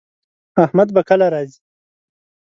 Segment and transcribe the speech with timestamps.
[0.63, 1.59] احمد به کله راځي